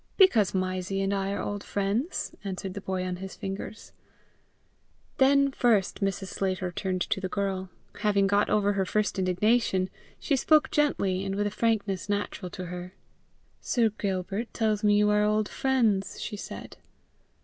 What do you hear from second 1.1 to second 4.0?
I are old friends," answered the boy on his fingers.